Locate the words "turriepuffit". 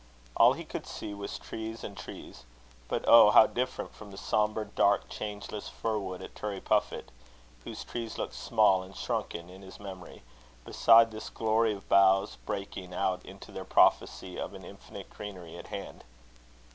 6.33-7.09